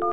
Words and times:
you 0.00 0.12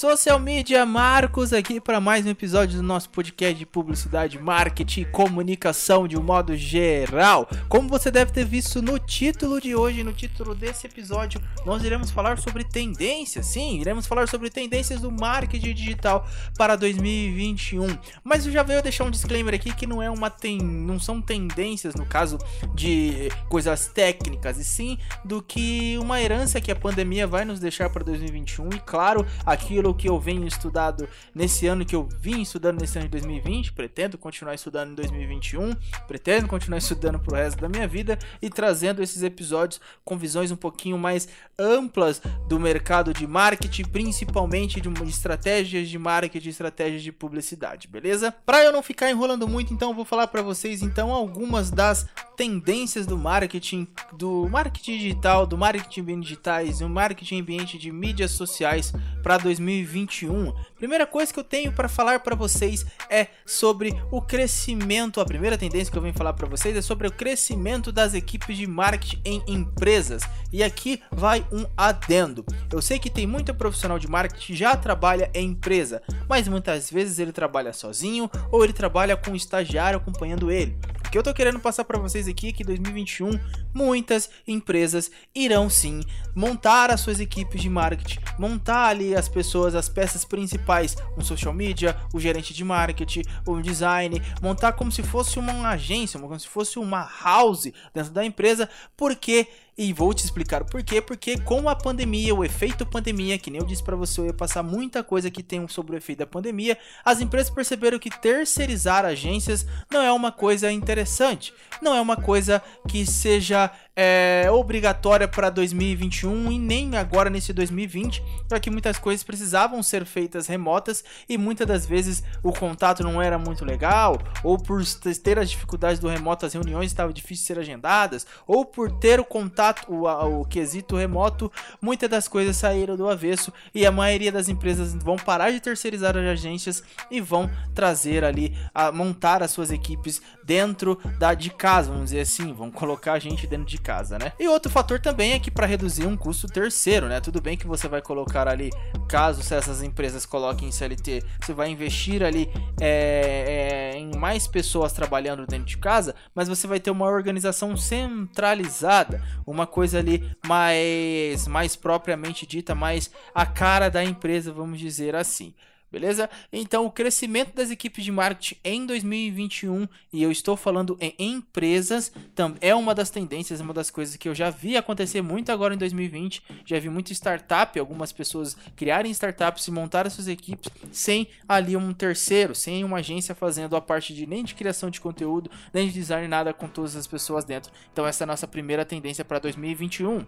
social 0.00 0.38
media, 0.38 0.86
Marcos 0.86 1.52
aqui 1.52 1.78
para 1.78 2.00
mais 2.00 2.24
um 2.24 2.30
episódio 2.30 2.78
do 2.78 2.82
nosso 2.82 3.10
podcast 3.10 3.54
de 3.54 3.66
publicidade, 3.66 4.38
marketing 4.38 5.02
e 5.02 5.04
comunicação 5.04 6.08
de 6.08 6.16
um 6.16 6.22
modo 6.22 6.56
geral. 6.56 7.46
Como 7.68 7.86
você 7.86 8.10
deve 8.10 8.32
ter 8.32 8.46
visto 8.46 8.80
no 8.80 8.98
título 8.98 9.60
de 9.60 9.74
hoje, 9.74 10.02
no 10.02 10.14
título 10.14 10.54
desse 10.54 10.86
episódio, 10.86 11.38
nós 11.66 11.84
iremos 11.84 12.10
falar 12.10 12.38
sobre 12.38 12.64
tendências. 12.64 13.44
Sim, 13.44 13.78
iremos 13.78 14.06
falar 14.06 14.26
sobre 14.26 14.48
tendências 14.48 15.02
do 15.02 15.12
marketing 15.12 15.74
digital 15.74 16.26
para 16.56 16.76
2021. 16.76 17.86
Mas 18.24 18.46
eu 18.46 18.52
já 18.52 18.62
veio 18.62 18.82
deixar 18.82 19.04
um 19.04 19.10
disclaimer 19.10 19.54
aqui 19.54 19.70
que 19.70 19.86
não 19.86 20.02
é 20.02 20.10
uma 20.10 20.30
ten... 20.30 20.56
não 20.56 20.98
são 20.98 21.20
tendências 21.20 21.94
no 21.94 22.06
caso 22.06 22.38
de 22.74 23.28
coisas 23.50 23.88
técnicas, 23.88 24.56
e 24.56 24.64
sim 24.64 24.96
do 25.22 25.42
que 25.42 25.98
uma 25.98 26.22
herança 26.22 26.58
que 26.58 26.72
a 26.72 26.76
pandemia 26.76 27.26
vai 27.26 27.44
nos 27.44 27.60
deixar 27.60 27.90
para 27.90 28.02
2021 28.02 28.70
e 28.70 28.80
claro, 28.80 29.26
aquilo 29.44 29.89
aquilo 29.90 29.94
que 29.94 30.08
eu 30.08 30.18
venho 30.18 30.46
estudado 30.46 31.08
nesse 31.34 31.66
ano, 31.66 31.84
que 31.84 31.94
eu 31.94 32.08
vim 32.20 32.42
estudando 32.42 32.80
nesse 32.80 32.98
ano 32.98 33.06
de 33.06 33.12
2020, 33.12 33.72
pretendo 33.72 34.16
continuar 34.16 34.54
estudando 34.54 34.92
em 34.92 34.94
2021, 34.94 35.74
pretendo 36.06 36.46
continuar 36.48 36.78
estudando 36.78 37.18
pro 37.18 37.36
resto 37.36 37.60
da 37.60 37.68
minha 37.68 37.86
vida 37.86 38.18
e 38.40 38.48
trazendo 38.48 39.02
esses 39.02 39.22
episódios 39.22 39.80
com 40.04 40.16
visões 40.16 40.50
um 40.50 40.56
pouquinho 40.56 40.98
mais 40.98 41.28
amplas 41.58 42.22
do 42.48 42.58
mercado 42.58 43.12
de 43.12 43.26
marketing, 43.26 43.84
principalmente 43.84 44.80
de 44.80 44.90
estratégias 45.08 45.88
de 45.88 45.98
marketing, 45.98 46.48
estratégias 46.48 47.02
de 47.02 47.12
publicidade, 47.12 47.88
beleza? 47.88 48.32
Para 48.44 48.64
eu 48.64 48.72
não 48.72 48.82
ficar 48.82 49.10
enrolando 49.10 49.46
muito, 49.48 49.72
então 49.72 49.90
eu 49.90 49.94
vou 49.94 50.04
falar 50.04 50.26
para 50.26 50.42
vocês 50.42 50.82
então 50.82 51.12
algumas 51.12 51.70
das 51.70 52.06
tendências 52.40 53.06
do 53.06 53.18
marketing, 53.18 53.86
do 54.14 54.48
marketing 54.48 54.96
digital, 54.96 55.46
do 55.46 55.58
marketing 55.58 56.00
ambiente 56.00 56.22
digitais, 56.22 56.78
do 56.78 56.88
marketing 56.88 57.40
ambiente 57.40 57.78
de 57.78 57.92
mídias 57.92 58.30
sociais 58.30 58.94
para 59.22 59.36
2021 59.36 59.90
2021. 60.00 60.52
Primeira 60.76 61.06
coisa 61.06 61.32
que 61.32 61.38
eu 61.38 61.44
tenho 61.44 61.72
para 61.72 61.88
falar 61.88 62.20
para 62.20 62.34
vocês 62.34 62.86
é 63.08 63.28
sobre 63.44 63.94
o 64.10 64.20
crescimento. 64.20 65.20
A 65.20 65.24
primeira 65.24 65.58
tendência 65.58 65.90
que 65.90 65.98
eu 65.98 66.02
venho 66.02 66.14
falar 66.14 66.32
para 66.32 66.46
vocês 66.46 66.76
é 66.76 66.82
sobre 66.82 67.06
o 67.06 67.12
crescimento 67.12 67.92
das 67.92 68.14
equipes 68.14 68.56
de 68.56 68.66
marketing 68.66 69.20
em 69.24 69.42
empresas. 69.46 70.22
E 70.52 70.62
aqui 70.62 71.02
vai 71.10 71.46
um 71.52 71.66
adendo. 71.76 72.44
Eu 72.72 72.80
sei 72.80 72.98
que 72.98 73.10
tem 73.10 73.26
muita 73.26 73.52
profissional 73.52 73.98
de 73.98 74.08
marketing 74.08 74.54
já 74.54 74.76
trabalha 74.76 75.30
em 75.34 75.50
empresa, 75.50 76.02
mas 76.28 76.48
muitas 76.48 76.90
vezes 76.90 77.18
ele 77.18 77.32
trabalha 77.32 77.72
sozinho 77.72 78.30
ou 78.50 78.64
ele 78.64 78.72
trabalha 78.72 79.16
com 79.16 79.32
um 79.32 79.36
estagiário 79.36 79.98
acompanhando 79.98 80.50
ele. 80.50 80.76
Que 81.10 81.18
eu 81.18 81.24
tô 81.24 81.34
querendo 81.34 81.58
passar 81.58 81.84
para 81.84 81.98
vocês 81.98 82.28
aqui 82.28 82.48
é 82.48 82.52
que 82.52 82.62
em 82.62 82.66
2021 82.66 83.32
muitas 83.74 84.30
empresas 84.46 85.10
irão 85.34 85.68
sim 85.68 86.02
montar 86.36 86.88
as 86.88 87.00
suas 87.00 87.18
equipes 87.18 87.60
de 87.60 87.68
marketing, 87.68 88.20
montar 88.38 88.86
ali 88.86 89.16
as 89.16 89.28
pessoas, 89.28 89.74
as 89.74 89.88
peças 89.88 90.24
principais, 90.24 90.96
um 91.18 91.22
social 91.22 91.52
media, 91.52 91.96
o 92.14 92.20
gerente 92.20 92.54
de 92.54 92.62
marketing, 92.62 93.22
o 93.44 93.60
design, 93.60 94.22
montar 94.40 94.74
como 94.74 94.92
se 94.92 95.02
fosse 95.02 95.36
uma 95.36 95.70
agência, 95.70 96.20
como 96.20 96.38
se 96.38 96.46
fosse 96.46 96.78
uma 96.78 97.10
house 97.24 97.72
dentro 97.92 98.12
da 98.12 98.24
empresa, 98.24 98.70
porque 98.96 99.48
e 99.82 99.94
vou 99.94 100.12
te 100.12 100.22
explicar 100.22 100.60
o 100.60 100.66
porquê, 100.66 101.00
porque 101.00 101.38
com 101.38 101.66
a 101.66 101.74
pandemia, 101.74 102.34
o 102.34 102.44
efeito 102.44 102.84
pandemia, 102.84 103.38
que 103.38 103.50
nem 103.50 103.62
eu 103.62 103.66
disse 103.66 103.82
para 103.82 103.96
você, 103.96 104.20
eu 104.20 104.26
ia 104.26 104.34
passar 104.34 104.62
muita 104.62 105.02
coisa 105.02 105.30
que 105.30 105.42
tem 105.42 105.66
sobre 105.68 105.96
o 105.96 105.96
efeito 105.96 106.18
da 106.18 106.26
pandemia, 106.26 106.76
as 107.02 107.22
empresas 107.22 107.48
perceberam 107.48 107.98
que 107.98 108.10
terceirizar 108.10 109.06
agências 109.06 109.66
não 109.90 110.02
é 110.02 110.12
uma 110.12 110.30
coisa 110.30 110.70
interessante, 110.70 111.54
não 111.80 111.94
é 111.94 112.00
uma 112.00 112.14
coisa 112.14 112.62
que 112.86 113.06
seja 113.06 113.70
é, 113.96 114.48
obrigatória 114.50 115.26
para 115.26 115.50
2021 115.50 116.52
e 116.52 116.58
nem 116.58 116.96
agora 116.96 117.28
nesse 117.28 117.52
2020, 117.52 118.22
para 118.48 118.60
que 118.60 118.70
muitas 118.70 118.98
coisas 118.98 119.24
precisavam 119.24 119.82
ser 119.82 120.04
feitas 120.04 120.46
remotas 120.46 121.04
e 121.28 121.36
muitas 121.36 121.66
das 121.66 121.86
vezes 121.86 122.22
o 122.42 122.52
contato 122.52 123.02
não 123.02 123.20
era 123.20 123.38
muito 123.38 123.64
legal, 123.64 124.18
ou 124.44 124.56
por 124.56 124.82
ter 125.22 125.38
as 125.38 125.50
dificuldades 125.50 125.98
do 125.98 126.08
remoto, 126.08 126.46
as 126.46 126.52
reuniões 126.52 126.90
estavam 126.90 127.12
difíceis 127.12 127.40
de 127.40 127.46
ser 127.46 127.58
agendadas, 127.58 128.26
ou 128.46 128.64
por 128.64 128.90
ter 128.90 129.18
o 129.20 129.24
contato, 129.24 129.92
o, 129.92 130.06
o 130.40 130.44
quesito 130.44 130.96
remoto, 130.96 131.50
muitas 131.80 132.08
das 132.08 132.28
coisas 132.28 132.56
saíram 132.56 132.96
do 132.96 133.08
avesso 133.08 133.52
e 133.74 133.84
a 133.84 133.92
maioria 133.92 134.30
das 134.30 134.48
empresas 134.48 134.94
vão 134.94 135.16
parar 135.16 135.50
de 135.50 135.60
terceirizar 135.60 136.16
as 136.16 136.24
agências 136.24 136.82
e 137.10 137.20
vão 137.20 137.50
trazer 137.74 138.24
ali, 138.24 138.56
a 138.74 138.92
montar 138.92 139.42
as 139.42 139.50
suas 139.50 139.70
equipes 139.70 140.20
dentro 140.44 140.98
da 141.18 141.34
de 141.34 141.50
casa, 141.50 141.90
vamos 141.90 142.06
dizer 142.10 142.20
assim, 142.20 142.52
vão 142.52 142.70
colocar 142.70 143.12
a 143.12 143.18
gente 143.18 143.46
dentro 143.46 143.66
de 143.66 143.79
casa 143.80 144.18
né? 144.18 144.32
E 144.38 144.46
outro 144.46 144.70
fator 144.70 145.00
também 145.00 145.32
é 145.32 145.38
que 145.38 145.50
para 145.50 145.66
reduzir 145.66 146.06
um 146.06 146.16
custo 146.16 146.46
terceiro, 146.46 147.08
né? 147.08 147.20
Tudo 147.20 147.40
bem 147.40 147.56
que 147.56 147.66
você 147.66 147.88
vai 147.88 148.00
colocar 148.02 148.46
ali, 148.46 148.70
caso 149.08 149.40
essas 149.54 149.82
empresas 149.82 150.24
coloquem 150.26 150.68
em 150.68 150.72
CLT, 150.72 151.22
você 151.40 151.52
vai 151.52 151.70
investir 151.70 152.22
ali 152.22 152.50
é, 152.80 153.92
é, 153.94 153.98
em 153.98 154.16
mais 154.16 154.46
pessoas 154.46 154.92
trabalhando 154.92 155.46
dentro 155.46 155.66
de 155.66 155.78
casa, 155.78 156.14
mas 156.34 156.48
você 156.48 156.66
vai 156.66 156.78
ter 156.78 156.90
uma 156.90 157.06
organização 157.06 157.76
centralizada, 157.76 159.22
uma 159.46 159.66
coisa 159.66 159.98
ali 159.98 160.30
mais, 160.46 161.48
mais 161.48 161.74
propriamente 161.74 162.46
dita, 162.46 162.74
mais 162.74 163.10
a 163.34 163.46
cara 163.46 163.88
da 163.88 164.04
empresa, 164.04 164.52
vamos 164.52 164.78
dizer 164.78 165.16
assim 165.16 165.54
beleza? 165.90 166.28
Então, 166.52 166.86
o 166.86 166.90
crescimento 166.90 167.54
das 167.54 167.70
equipes 167.70 168.04
de 168.04 168.12
marketing 168.12 168.56
em 168.64 168.86
2021, 168.86 169.88
e 170.12 170.22
eu 170.22 170.30
estou 170.30 170.56
falando 170.56 170.96
em 171.00 171.14
empresas, 171.18 172.12
é 172.60 172.74
uma 172.74 172.94
das 172.94 173.10
tendências, 173.10 173.60
uma 173.60 173.74
das 173.74 173.90
coisas 173.90 174.16
que 174.16 174.28
eu 174.28 174.34
já 174.34 174.50
vi 174.50 174.76
acontecer 174.76 175.22
muito 175.22 175.50
agora 175.50 175.74
em 175.74 175.78
2020. 175.78 176.42
Já 176.64 176.78
vi 176.78 176.88
muito 176.88 177.12
startup, 177.12 177.78
algumas 177.78 178.12
pessoas 178.12 178.56
criarem 178.76 179.10
startups 179.10 179.66
e 179.66 179.70
montarem 179.70 180.10
suas 180.10 180.28
equipes 180.28 180.70
sem 180.92 181.28
ali 181.48 181.76
um 181.76 181.92
terceiro, 181.92 182.54
sem 182.54 182.84
uma 182.84 182.98
agência 182.98 183.34
fazendo 183.34 183.76
a 183.76 183.80
parte 183.80 184.14
de 184.14 184.26
nem 184.26 184.44
de 184.44 184.54
criação 184.54 184.90
de 184.90 185.00
conteúdo, 185.00 185.50
nem 185.72 185.88
de 185.88 185.94
design, 185.94 186.28
nada 186.28 186.52
com 186.52 186.68
todas 186.68 186.96
as 186.96 187.06
pessoas 187.06 187.44
dentro. 187.44 187.72
Então, 187.92 188.06
essa 188.06 188.22
é 188.22 188.24
a 188.24 188.28
nossa 188.28 188.46
primeira 188.46 188.84
tendência 188.84 189.24
para 189.24 189.38
2021. 189.38 190.26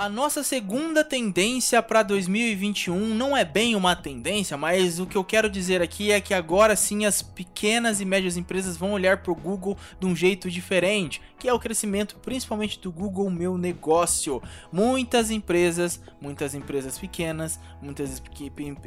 A 0.00 0.08
nossa 0.08 0.42
segunda 0.42 1.04
tendência 1.04 1.82
para 1.82 2.02
2021 2.02 3.14
não 3.14 3.36
é 3.36 3.44
bem 3.44 3.76
uma 3.76 3.94
tendência, 3.94 4.56
mas 4.56 4.98
o 4.98 5.04
que 5.04 5.14
eu 5.14 5.22
quero 5.22 5.50
dizer 5.50 5.82
aqui 5.82 6.10
é 6.10 6.22
que 6.22 6.32
agora 6.32 6.74
sim 6.74 7.04
as 7.04 7.20
pequenas 7.20 8.00
e 8.00 8.06
médias 8.06 8.38
empresas 8.38 8.78
vão 8.78 8.92
olhar 8.92 9.18
para 9.18 9.30
o 9.30 9.34
Google 9.34 9.76
de 10.00 10.06
um 10.06 10.16
jeito 10.16 10.48
diferente, 10.48 11.20
que 11.38 11.46
é 11.46 11.52
o 11.52 11.58
crescimento 11.58 12.16
principalmente 12.16 12.80
do 12.80 12.90
Google 12.90 13.28
Meu 13.28 13.58
Negócio. 13.58 14.42
Muitas 14.72 15.30
empresas, 15.30 16.00
muitas 16.18 16.54
empresas 16.54 16.98
pequenas, 16.98 17.60
muitas 17.82 18.22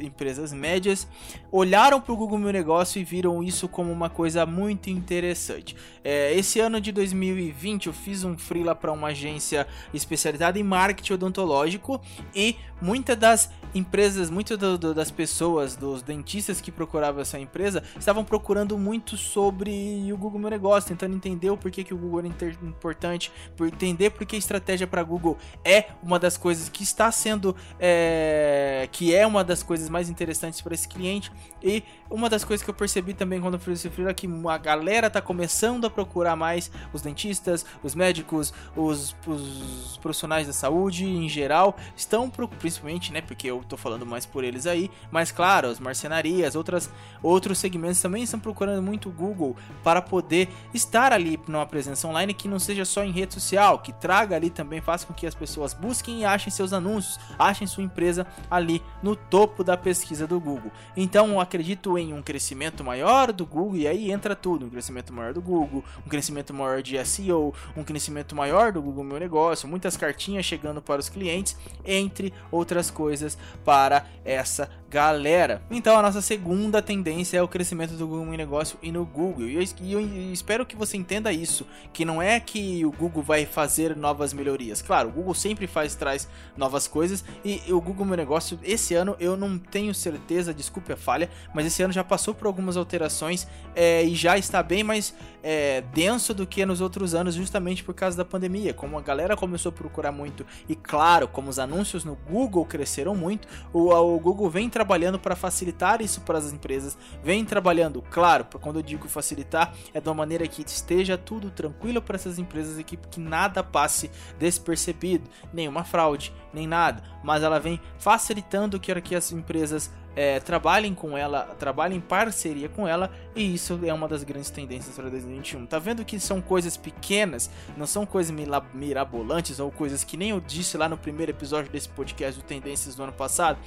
empresas 0.00 0.52
médias 0.52 1.06
olharam 1.52 2.00
para 2.00 2.12
o 2.12 2.16
Google 2.16 2.38
Meu 2.38 2.52
Negócio 2.52 3.00
e 3.00 3.04
viram 3.04 3.40
isso 3.40 3.68
como 3.68 3.92
uma 3.92 4.10
coisa 4.10 4.44
muito 4.44 4.90
interessante. 4.90 5.76
É, 6.02 6.34
esse 6.34 6.58
ano 6.58 6.80
de 6.80 6.90
2020 6.90 7.86
eu 7.86 7.92
fiz 7.92 8.24
um 8.24 8.36
freela 8.36 8.74
para 8.74 8.90
uma 8.90 9.08
agência 9.08 9.64
especializada 9.92 10.58
em 10.58 10.64
marketing 10.64 11.03
marketing 11.04 11.12
odontológico 11.12 12.00
e 12.34 12.56
muitas 12.80 13.16
das 13.16 13.50
empresas, 13.74 14.30
muitas 14.30 14.56
das 14.94 15.10
pessoas, 15.10 15.74
dos 15.74 16.00
dentistas 16.00 16.60
que 16.60 16.70
procuravam 16.70 17.20
essa 17.20 17.38
empresa, 17.38 17.82
estavam 17.98 18.24
procurando 18.24 18.78
muito 18.78 19.16
sobre 19.16 20.10
o 20.12 20.16
Google 20.16 20.38
Meu 20.38 20.50
Negócio, 20.50 20.88
tentando 20.88 21.16
entender 21.16 21.50
o 21.50 21.56
porquê 21.56 21.82
que 21.82 21.92
o 21.92 21.96
Google 21.96 22.20
era 22.20 22.28
importante, 22.62 23.32
por 23.56 23.66
entender 23.66 24.10
porque 24.10 24.36
a 24.36 24.38
estratégia 24.38 24.86
para 24.86 25.02
Google 25.02 25.36
é 25.64 25.86
uma 26.02 26.20
das 26.20 26.36
coisas 26.36 26.68
que 26.68 26.84
está 26.84 27.10
sendo, 27.10 27.56
é, 27.80 28.88
que 28.92 29.12
é 29.14 29.26
uma 29.26 29.42
das 29.42 29.62
coisas 29.62 29.88
mais 29.88 30.08
interessantes 30.08 30.60
para 30.60 30.74
esse 30.74 30.86
cliente. 30.86 31.32
E 31.60 31.82
uma 32.08 32.30
das 32.30 32.44
coisas 32.44 32.62
que 32.62 32.70
eu 32.70 32.74
percebi 32.74 33.12
também 33.12 33.40
quando 33.40 33.54
eu 33.54 33.60
fiz 33.60 33.80
esse 33.80 33.90
freela 33.90 34.12
é 34.12 34.14
que 34.14 34.28
a 34.48 34.58
galera 34.58 35.10
tá 35.10 35.20
começando 35.20 35.84
a 35.86 35.90
procurar 35.90 36.36
mais 36.36 36.70
os 36.92 37.02
dentistas, 37.02 37.66
os 37.82 37.94
médicos, 37.94 38.52
os, 38.76 39.16
os 39.26 39.98
profissionais 40.00 40.46
da 40.46 40.52
saúde 40.52 40.93
em 41.02 41.28
geral 41.28 41.76
estão 41.96 42.30
principalmente, 42.58 43.12
né, 43.12 43.20
porque 43.20 43.48
eu 43.50 43.64
tô 43.68 43.76
falando 43.76 44.06
mais 44.06 44.26
por 44.26 44.44
eles 44.44 44.66
aí, 44.66 44.90
mas 45.10 45.32
claro, 45.32 45.68
as 45.68 45.80
marcenarias, 45.80 46.54
outras 46.54 46.90
outros 47.22 47.58
segmentos 47.58 48.00
também 48.00 48.22
estão 48.22 48.38
procurando 48.38 48.82
muito 48.82 49.08
o 49.08 49.12
Google 49.12 49.56
para 49.82 50.02
poder 50.02 50.48
estar 50.72 51.12
ali 51.12 51.40
numa 51.48 51.66
presença 51.66 52.06
online 52.06 52.34
que 52.34 52.46
não 52.46 52.58
seja 52.58 52.84
só 52.84 53.02
em 53.02 53.10
rede 53.10 53.34
social, 53.34 53.78
que 53.78 53.92
traga 53.92 54.36
ali 54.36 54.50
também 54.50 54.80
faça 54.80 55.06
com 55.06 55.14
que 55.14 55.26
as 55.26 55.34
pessoas 55.34 55.72
busquem 55.72 56.20
e 56.20 56.24
achem 56.24 56.50
seus 56.50 56.72
anúncios, 56.72 57.18
achem 57.38 57.66
sua 57.66 57.82
empresa 57.82 58.26
ali 58.50 58.82
no 59.02 59.16
topo 59.16 59.64
da 59.64 59.76
pesquisa 59.76 60.26
do 60.26 60.38
Google. 60.38 60.70
Então, 60.96 61.28
eu 61.28 61.40
acredito 61.40 61.96
em 61.98 62.12
um 62.12 62.22
crescimento 62.22 62.84
maior 62.84 63.32
do 63.32 63.46
Google 63.46 63.76
e 63.76 63.88
aí 63.88 64.10
entra 64.10 64.36
tudo, 64.36 64.66
um 64.66 64.70
crescimento 64.70 65.12
maior 65.12 65.32
do 65.32 65.40
Google, 65.40 65.84
um 66.04 66.08
crescimento 66.08 66.52
maior 66.52 66.82
de 66.82 67.02
SEO, 67.04 67.54
um 67.76 67.82
crescimento 67.82 68.34
maior 68.34 68.72
do 68.72 68.82
Google 68.82 69.04
Meu 69.04 69.18
Negócio, 69.18 69.68
muitas 69.68 69.96
cartinhas 69.96 70.44
chegando 70.44 70.82
para 70.84 71.00
os 71.00 71.08
clientes, 71.08 71.56
entre 71.84 72.32
outras 72.50 72.90
coisas 72.90 73.36
para 73.64 74.06
essa 74.24 74.70
galera. 74.94 75.60
Então 75.72 75.98
a 75.98 76.02
nossa 76.02 76.22
segunda 76.22 76.80
tendência 76.80 77.36
é 77.36 77.42
o 77.42 77.48
crescimento 77.48 77.94
do 77.94 78.06
Google 78.06 78.32
em 78.32 78.36
negócio 78.36 78.78
e 78.80 78.92
no 78.92 79.04
Google. 79.04 79.48
E 79.48 79.56
eu, 79.56 79.62
eu, 79.90 80.00
eu, 80.00 80.32
espero 80.32 80.64
que 80.64 80.76
você 80.76 80.96
entenda 80.96 81.32
isso, 81.32 81.66
que 81.92 82.04
não 82.04 82.22
é 82.22 82.38
que 82.38 82.86
o 82.86 82.92
Google 82.92 83.20
vai 83.20 83.44
fazer 83.44 83.96
novas 83.96 84.32
melhorias. 84.32 84.80
Claro, 84.80 85.08
o 85.08 85.12
Google 85.12 85.34
sempre 85.34 85.66
faz 85.66 85.96
traz 85.96 86.28
novas 86.56 86.86
coisas 86.86 87.24
e 87.44 87.60
o 87.72 87.80
Google 87.80 88.06
meu 88.06 88.16
negócio 88.16 88.56
esse 88.62 88.94
ano 88.94 89.16
eu 89.18 89.36
não 89.36 89.58
tenho 89.58 89.92
certeza, 89.92 90.54
desculpe 90.54 90.92
a 90.92 90.96
falha, 90.96 91.28
mas 91.52 91.66
esse 91.66 91.82
ano 91.82 91.92
já 91.92 92.04
passou 92.04 92.32
por 92.32 92.46
algumas 92.46 92.76
alterações 92.76 93.48
é, 93.74 94.04
e 94.04 94.14
já 94.14 94.38
está 94.38 94.62
bem 94.62 94.84
mais 94.84 95.12
é, 95.42 95.80
denso 95.92 96.32
do 96.32 96.46
que 96.46 96.64
nos 96.64 96.80
outros 96.80 97.16
anos, 97.16 97.34
justamente 97.34 97.82
por 97.82 97.94
causa 97.94 98.16
da 98.16 98.24
pandemia. 98.24 98.72
Como 98.72 98.96
a 98.96 99.02
galera 99.02 99.36
começou 99.36 99.70
a 99.70 99.72
procurar 99.72 100.12
muito 100.12 100.46
e 100.68 100.76
claro, 100.76 101.26
como 101.26 101.50
os 101.50 101.58
anúncios 101.58 102.04
no 102.04 102.14
Google 102.14 102.64
cresceram 102.64 103.16
muito, 103.16 103.48
o, 103.72 103.92
o 103.92 104.20
Google 104.20 104.48
vem 104.48 104.70
trabalhando 104.70 104.83
trabalhando 104.84 105.18
para 105.18 105.34
facilitar 105.34 106.02
isso 106.02 106.20
para 106.20 106.36
as 106.36 106.52
empresas, 106.52 106.96
vem 107.22 107.42
trabalhando, 107.42 108.02
claro, 108.10 108.46
quando 108.60 108.80
eu 108.80 108.82
digo 108.82 109.08
facilitar, 109.08 109.72
é 109.94 110.00
de 110.00 110.06
uma 110.06 110.14
maneira 110.14 110.46
que 110.46 110.60
esteja 110.60 111.16
tudo 111.16 111.50
tranquilo 111.50 112.02
para 112.02 112.16
essas 112.16 112.38
empresas 112.38 112.78
e 112.78 112.84
que, 112.84 112.98
que 112.98 113.18
nada 113.18 113.64
passe 113.64 114.10
despercebido, 114.38 115.30
nenhuma 115.54 115.84
fraude, 115.84 116.34
nem 116.52 116.66
nada, 116.66 117.02
mas 117.22 117.42
ela 117.42 117.58
vem 117.58 117.80
facilitando 117.98 118.78
que, 118.78 118.94
que 119.00 119.14
as 119.14 119.32
empresas 119.32 119.90
é, 120.16 120.40
trabalhem 120.40 120.94
com 120.94 121.16
ela, 121.16 121.54
trabalhem 121.58 121.98
em 121.98 122.00
parceria 122.00 122.68
com 122.68 122.86
ela, 122.86 123.10
e 123.34 123.54
isso 123.54 123.78
é 123.82 123.92
uma 123.92 124.06
das 124.06 124.22
grandes 124.22 124.50
tendências 124.50 124.94
para 124.94 125.08
2021. 125.08 125.66
Tá 125.66 125.78
vendo 125.78 126.04
que 126.04 126.18
são 126.20 126.40
coisas 126.40 126.76
pequenas, 126.76 127.50
não 127.76 127.86
são 127.86 128.06
coisas 128.06 128.34
mirabolantes 128.72 129.58
ou 129.58 129.70
coisas 129.70 130.04
que 130.04 130.16
nem 130.16 130.30
eu 130.30 130.40
disse 130.40 130.76
lá 130.76 130.88
no 130.88 130.96
primeiro 130.96 131.32
episódio 131.32 131.70
desse 131.70 131.88
podcast 131.88 132.40
do 132.40 132.46
Tendências 132.46 132.94
do 132.94 133.02
ano 133.02 133.12
passado. 133.12 133.58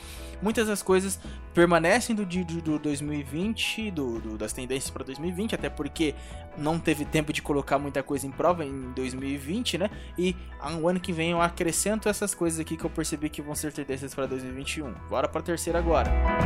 Muitas 0.41 0.67
das 0.67 0.83
coisas 0.83 1.19
permanecem 1.53 2.15
do, 2.15 2.25
do, 2.25 2.61
do 2.61 2.79
2020, 2.79 3.89
do, 3.91 4.19
do, 4.19 4.38
das 4.38 4.53
tendências 4.53 4.91
para 4.91 5.03
2020, 5.03 5.55
até 5.55 5.69
porque 5.69 6.13
não 6.55 6.79
teve 6.79 7.03
tempo 7.05 7.33
de 7.33 7.41
colocar 7.41 7.79
muita 7.79 8.03
coisa 8.03 8.27
em 8.27 8.31
prova 8.31 8.63
em 8.63 8.91
2020, 8.93 9.79
né? 9.79 9.89
E 10.17 10.35
o 10.79 10.88
ano 10.88 11.00
que 11.00 11.11
vem 11.11 11.31
eu 11.31 11.41
acrescento 11.41 12.07
essas 12.07 12.35
coisas 12.35 12.59
aqui 12.59 12.77
que 12.77 12.85
eu 12.85 12.89
percebi 12.89 13.29
que 13.29 13.41
vão 13.41 13.55
ser 13.55 13.73
tendências 13.73 14.13
para 14.13 14.27
2021. 14.27 14.93
Bora 15.09 15.27
para 15.27 15.41
a 15.41 15.43
terceira 15.43 15.79
agora. 15.79 16.37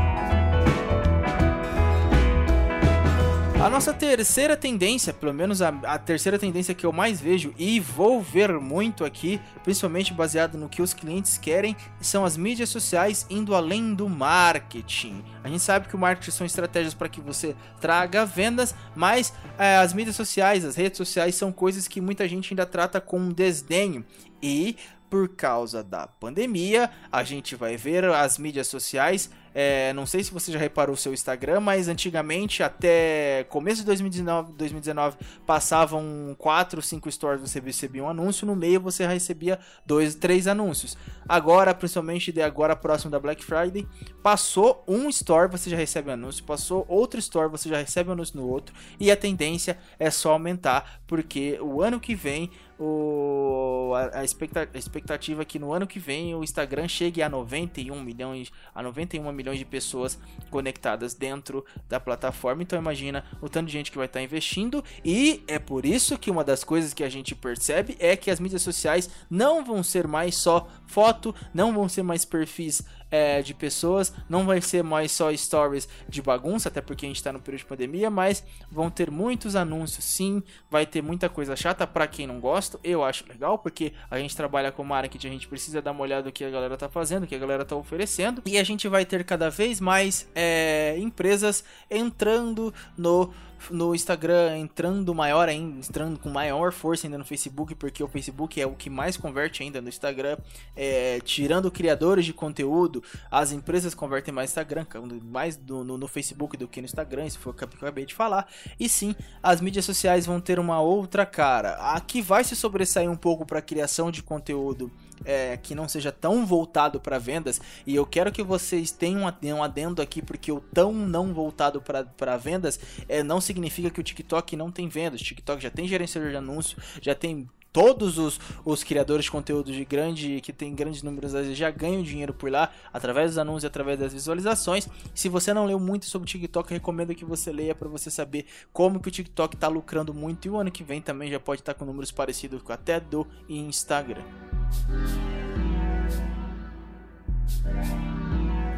A 3.62 3.70
nossa 3.70 3.94
terceira 3.94 4.58
tendência, 4.58 5.14
pelo 5.14 5.32
menos 5.32 5.62
a, 5.62 5.68
a, 5.70 6.00
terceira 6.00 6.40
tendência 6.40 6.74
que 6.74 6.84
eu 6.84 6.92
mais 6.92 7.22
vejo 7.22 7.54
e 7.60 7.80
vou 7.80 8.20
ver 8.20 8.52
muito 8.60 9.06
aqui, 9.06 9.40
principalmente 9.64 10.16
baseado 10.16 10.58
no 10.58 10.68
que 10.68 10.82
os 10.82 10.96
clientes 10.96 11.38
querem, 11.38 11.78
são 12.00 12.26
as 12.26 12.36
mídias 12.36 12.70
sociais 12.70 13.24
indo 13.30 13.54
além 13.54 13.94
do 13.94 14.10
marketing. 14.10 15.24
A 15.44 15.48
gente 15.48 15.62
sabe 15.62 15.88
que 15.88 15.96
o 15.96 16.00
marketing 16.00 16.32
são 16.32 16.48
estratégias 16.48 16.96
para 16.96 17.08
que 17.08 17.22
você 17.22 17.56
traga 17.80 18.26
vendas, 18.26 18.74
mas 18.96 19.32
é, 19.60 19.78
as 19.78 19.94
mídias 19.94 20.16
sociais, 20.16 20.66
as 20.66 20.76
redes 20.76 20.98
sociais 20.98 21.36
são 21.36 21.52
coisas 21.52 21.88
que 21.88 22.02
muita 22.02 22.28
gente 22.28 22.52
ainda 22.52 22.66
trata 22.66 23.00
com 23.00 23.30
desdenho. 23.30 24.04
E 24.42 24.76
por 25.08 25.30
causa 25.30 25.84
da 25.84 26.08
pandemia, 26.08 26.90
a 27.12 27.24
gente 27.24 27.56
vai 27.56 27.78
ver 27.78 28.06
as 28.06 28.40
mídias 28.40 28.68
sociais 28.68 29.30
é, 29.54 29.92
não 29.94 30.06
sei 30.06 30.24
se 30.24 30.32
você 30.32 30.52
já 30.52 30.60
reparou 30.60 30.94
o 30.94 30.98
seu 30.98 31.14
Instagram, 31.14 31.60
mas 31.60 31.88
antigamente, 31.88 32.64
até 32.64 33.46
começo 33.50 33.82
de 33.82 33.86
2019, 33.86 34.54
2019 34.54 35.18
passavam 35.46 36.36
4, 36.38 36.82
5 36.82 37.12
stories, 37.12 37.42
você 37.42 37.60
recebia 37.60 38.04
um 38.04 38.10
anúncio, 38.10 38.48
no 38.48 38.56
meio 38.56 38.80
você 38.80 39.06
recebia 39.06 39.60
2, 39.86 40.16
3 40.16 40.48
anúncios. 40.48 40.98
Agora, 41.28 41.74
principalmente 41.74 42.32
de 42.32 42.42
agora 42.42 42.76
próximo 42.76 43.12
da 43.12 43.20
Black 43.20 43.44
Friday, 43.44 43.88
passou 44.24 44.84
um 44.88 45.10
store, 45.10 45.52
você 45.52 45.70
já 45.70 45.78
recebe 45.78 46.10
um 46.10 46.14
anúncio, 46.14 46.44
passou 46.44 46.86
outro 46.88 47.20
store, 47.20 47.50
você 47.50 47.70
já 47.70 47.78
recebe 47.78 48.10
um 48.10 48.14
anúncio 48.14 48.38
no 48.38 48.48
outro, 48.48 48.74
e 49.00 49.12
a 49.12 49.18
tendência 49.18 49.78
é 50.00 50.10
só 50.10 50.32
aumentar, 50.32 51.02
porque 51.06 51.58
o 51.62 51.82
ano 51.82 52.00
que 52.00 52.16
vem 52.16 52.50
o, 52.84 53.94
a, 53.94 54.22
a, 54.22 54.24
expectativa 54.24 55.44
é 55.44 55.46
que 55.46 55.60
no 55.60 55.72
ano 55.72 55.86
que 55.86 56.00
vem 56.00 56.34
o 56.34 56.44
Instagram 56.44 56.88
chegue 56.88 57.22
a 57.22 57.30
91 57.30 58.02
milhões, 58.02 58.52
a 58.74 58.82
91 58.82 59.32
milhões 59.32 59.41
milhões 59.42 59.58
de 59.58 59.66
pessoas 59.66 60.20
conectadas 60.50 61.14
dentro 61.14 61.66
da 61.90 62.00
plataforma. 62.00 62.62
Então 62.62 62.78
imagina 62.78 63.26
o 63.42 63.50
tanto 63.50 63.68
de 63.68 63.74
gente 63.74 63.92
que 63.92 63.98
vai 63.98 64.06
estar 64.06 64.22
investindo 64.22 64.84
e 65.04 65.44
é 65.48 65.58
por 65.58 65.86
isso 65.86 66.18
que 66.18 66.30
uma 66.30 66.44
das 66.44 66.64
coisas 66.64 66.94
que 66.94 67.04
a 67.04 67.10
gente 67.10 67.34
percebe 67.34 67.98
é 68.00 68.16
que 68.16 68.30
as 68.30 68.40
mídias 68.40 68.62
sociais 68.62 69.10
não 69.30 69.66
vão 69.66 69.82
ser 69.82 70.08
mais 70.08 70.36
só 70.36 70.68
foto, 70.86 71.34
não 71.54 71.74
vão 71.74 71.90
ser 71.90 72.04
mais 72.04 72.24
perfis 72.24 72.84
é, 73.12 73.42
de 73.42 73.54
pessoas, 73.54 74.14
não 74.28 74.46
vai 74.46 74.62
ser 74.62 74.84
mais 74.84 75.12
só 75.12 75.36
stories 75.36 75.88
de 76.08 76.22
bagunça, 76.22 76.70
até 76.70 76.82
porque 76.82 77.06
a 77.06 77.10
gente 77.10 77.18
está 77.18 77.34
no 77.34 77.40
período 77.40 77.60
de 77.60 77.66
pandemia, 77.66 78.10
mas 78.10 78.44
vão 78.72 78.90
ter 78.90 79.12
muitos 79.12 79.56
anúncios 79.56 80.06
sim, 80.06 80.42
vai 80.70 80.86
ter 80.86 81.04
muita 81.04 81.28
coisa 81.28 81.56
chata 81.56 81.86
para 81.86 82.08
quem 82.08 82.26
não 82.26 82.40
gosta. 82.40 82.80
Eu 82.84 83.04
acho 83.04 83.28
legal, 83.28 83.60
porque 83.60 83.94
a 84.10 84.18
gente 84.18 84.36
trabalha 84.36 84.72
com 84.72 84.84
marketing, 84.84 85.28
a 85.28 85.32
gente 85.32 85.48
precisa 85.48 85.82
dar 85.82 85.92
uma 85.92 86.02
olhada 86.02 86.24
no 86.24 86.32
que 86.32 86.44
a 86.44 86.50
galera 86.50 86.78
tá 86.78 86.88
fazendo, 86.88 87.24
o 87.24 87.28
que 87.28 87.36
a 87.36 87.40
galera 87.40 87.66
tá 87.66 87.76
oferecendo, 87.76 88.42
e 88.46 88.58
a 88.58 88.64
gente 88.64 88.88
vai 88.88 89.06
ter 89.06 89.24
cada 89.26 89.50
vez 89.50 89.82
mais 89.82 90.30
é, 90.34 90.96
empresas 90.98 91.64
entrando 91.90 92.74
no 92.98 93.34
no 93.70 93.94
Instagram 93.94 94.58
entrando 94.58 95.14
maior 95.14 95.48
ainda, 95.48 95.78
entrando 95.78 96.20
com 96.20 96.30
maior 96.30 96.72
força 96.72 97.08
ainda 97.08 97.18
no 97.18 97.26
Facebook, 97.26 97.76
porque 97.76 98.04
o 98.04 98.08
Facebook 98.08 98.60
é 98.60 98.66
o 98.66 98.74
que 98.74 98.90
mais 98.90 99.18
converte 99.18 99.64
ainda 99.64 99.82
no 99.82 99.90
Instagram, 99.90 100.38
é, 100.76 101.20
tirando 101.22 101.70
criadores 101.70 102.26
de 102.26 102.34
conteúdo, 102.34 103.04
as 103.30 103.52
empresas 103.52 103.94
convertem 103.94 104.34
mais 104.34 104.50
Instagram, 104.52 104.86
mais 105.24 105.56
do, 105.56 105.84
no, 105.84 105.98
no, 105.98 106.08
Facebook 106.08 106.58
do 106.58 106.68
que 106.68 106.82
no 106.82 106.86
Instagram, 106.86 107.26
isso 107.26 107.40
foi 107.40 107.52
o 107.52 107.56
que 107.56 107.64
eu 107.64 107.70
acabei 107.70 108.06
de 108.06 108.14
falar, 108.14 108.48
e 108.80 108.90
sim, 108.90 109.16
as 109.44 109.62
mídias 109.62 109.86
sociais 109.86 110.26
vão 110.26 110.40
ter 110.40 110.60
uma 110.60 110.82
outra 110.82 111.26
cara, 111.26 111.74
aqui 111.94 112.22
vai 112.22 112.44
se 112.44 112.56
sobressair 112.56 113.10
um 113.10 113.16
pouco 113.16 113.46
para 113.46 113.60
a 113.60 113.62
criação 113.62 114.12
de 114.12 114.24
conteúdo 114.24 114.92
é, 115.26 115.58
que 115.58 115.76
não 115.76 115.88
seja 115.88 116.12
tão 116.12 116.46
voltado 116.46 117.00
para 117.00 117.18
vendas. 117.18 117.62
E 117.86 117.96
eu 117.96 118.06
quero 118.06 118.32
que 118.32 118.44
vocês 118.44 118.92
tenham 118.92 119.22
um 119.24 119.64
adendo 119.64 120.02
aqui, 120.02 120.22
porque 120.22 120.52
o 120.52 120.60
tão 120.60 120.94
não 120.94 121.34
voltado 121.34 121.82
para 121.82 122.38
vendas 122.38 122.80
é, 123.08 123.24
não 123.24 123.40
significa 123.52 123.90
que 123.90 124.00
o 124.00 124.04
TikTok 124.04 124.56
não 124.56 124.72
tem 124.72 124.88
vendas. 124.88 125.22
O 125.22 125.24
TikTok 125.24 125.62
já 125.62 125.70
tem 125.70 125.88
gerenciador 125.88 126.32
de 126.32 126.38
anúncio, 126.38 126.78
já 127.02 127.14
tem 127.14 127.48
todos 127.72 128.18
os, 128.18 128.40
os 128.66 128.84
criadores 128.84 129.26
de 129.26 129.32
conteúdo 129.32 129.72
de 129.72 129.86
grande 129.86 130.42
que 130.42 130.52
tem 130.52 130.76
grandes 130.76 131.02
números 131.04 131.32
já 131.56 131.72
ganham 131.72 132.02
dinheiro 132.02 132.34
por 132.34 132.52
lá 132.52 132.72
através 132.92 133.32
dos 133.32 133.38
anúncios 133.38 133.64
e 133.64 133.68
através 133.68 134.00
das 134.00 134.14
visualizações. 134.14 134.88
Se 135.16 135.30
você 135.30 135.54
não 135.54 135.66
leu 135.66 135.80
muito 135.80 136.06
sobre 136.06 136.26
o 136.26 136.30
TikTok, 136.30 136.74
recomendo 136.74 137.16
que 137.16 137.26
você 137.26 137.52
leia 137.52 137.74
para 137.74 137.88
você 137.88 138.12
saber 138.12 138.46
como 138.74 139.00
que 139.00 139.08
o 139.08 139.12
TikTok 139.12 139.56
está 139.56 139.68
lucrando 139.68 140.14
muito 140.14 140.48
e 140.48 140.52
o 140.52 140.58
ano 140.58 140.72
que 140.72 140.84
vem 140.84 141.02
também 141.02 141.30
já 141.30 141.40
pode 141.40 141.62
estar 141.62 141.74
tá 141.74 141.80
com 141.80 141.86
números 141.86 142.12
parecidos 142.12 142.62
com 142.62 142.74
até 142.74 143.00
do 143.00 143.26
Instagram. 143.48 144.24